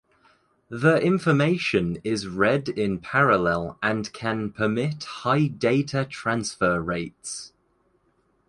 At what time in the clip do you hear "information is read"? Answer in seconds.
0.99-2.67